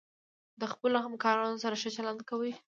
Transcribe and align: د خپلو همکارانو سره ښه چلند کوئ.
د 0.59 0.63
خپلو 0.73 0.97
همکارانو 1.05 1.61
سره 1.63 1.75
ښه 1.81 1.89
چلند 1.95 2.19
کوئ. 2.29 2.51